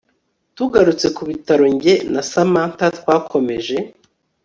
Tugarutse 0.55 1.07
kubitaro 1.17 1.63
njye 1.75 1.93
na 2.13 2.21
Samantha 2.31 2.85
twakomeje 2.97 3.77